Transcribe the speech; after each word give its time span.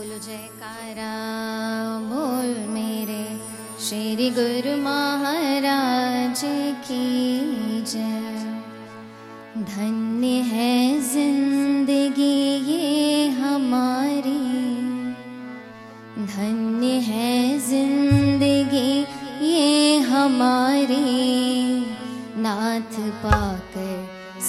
बोलो 0.00 0.18
जयकारा, 0.18 1.14
बोल 2.10 2.52
मेरे 2.68 3.24
श्री 3.86 4.28
गुरु 4.30 4.76
महाराज 4.82 6.40
की 6.86 7.80
जय। 7.82 8.30
धन्य 9.64 10.30
है 10.52 11.00
ज़िंदगी 11.00 12.38
ये 12.70 13.28
हमारी। 13.28 14.38
धन्य 16.32 16.92
है 17.10 17.58
ज़िंदगी 17.58 18.92
ये 19.52 19.98
हमारी। 19.98 21.04
नाथ 22.38 22.98
पाकर 23.24 23.92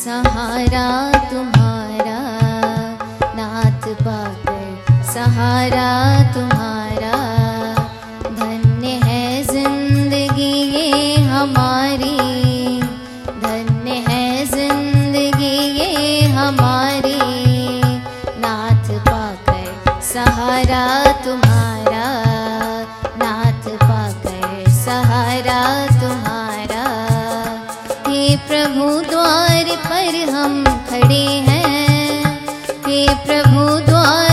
सहारा 0.04 0.90
तुम्हारा। 1.30 1.81
सहारा 5.22 5.90
तुम्हारा। 6.34 7.18
धन्य 8.38 8.94
है 9.04 9.44
ज़िंदगी 9.44 10.54
ये 10.76 11.16
हमारी। 11.24 12.18
धन्य 13.44 13.98
है 14.08 14.46
ज़िंदगी 14.46 15.54
ये 15.80 16.22
हमारी। 16.38 17.20
नाथ 18.40 18.90
पाकर 19.10 20.02
सहारा 20.02 20.88
तुम्हारा। 21.26 22.08
नाथ 23.22 23.70
पाकर 23.84 24.70
सहारा 24.80 25.62
तुम्हारा। 26.02 26.84
हे 28.08 28.36
प्रभु 28.50 28.90
द्वार 29.12 29.76
पर 29.86 30.20
हम 30.32 30.64
खड़े 30.90 31.26
हैं। 31.50 32.26
हे 32.88 33.08
प्रभु 33.26 33.80
द्वार 33.86 34.31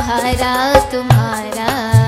सहारा 0.00 0.52
तुम्हारा। 0.92 1.99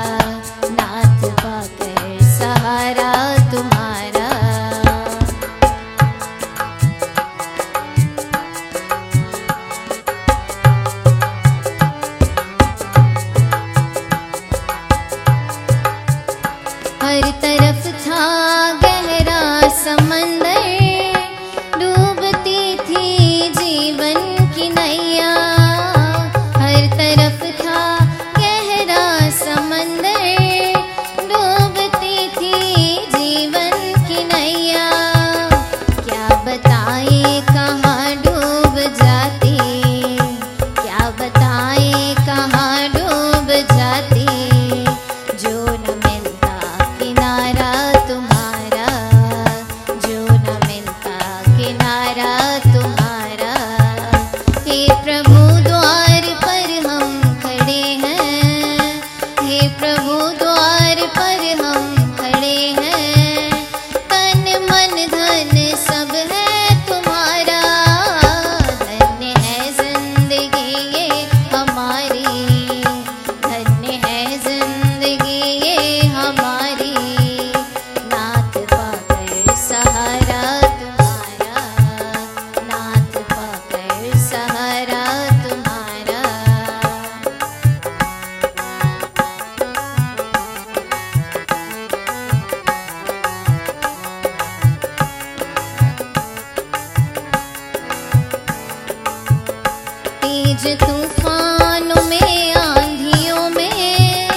तूफानों 100.66 102.02
में, 102.08 102.54
आंधियों 102.54 103.50
में, 103.50 104.30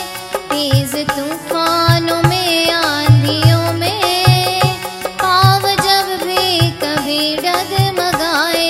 तेज 0.51 0.95
तूफानों 1.09 2.21
में, 2.29 2.71
आंधियों 2.71 3.73
में। 3.73 4.61
पाव 5.05 5.61
जब 5.61 6.05
भी 6.23 6.71
कभी 6.71 7.35
डगमगाए, 7.35 8.69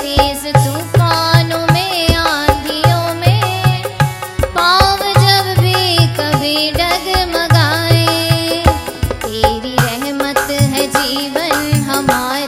तेज 0.00 0.46
तूफानों 0.54 1.66
में, 1.72 2.14
आंधियों 2.14 3.14
में। 3.14 3.82
पाव 4.44 4.98
जब 4.98 5.60
भी 5.60 5.96
कभी 6.06 6.70
डगमगाए, 6.70 8.06
तेरी 9.26 9.76
रहमत 9.76 10.50
है 10.50 10.86
जीवन 10.86 11.82
हमारा 11.82 12.47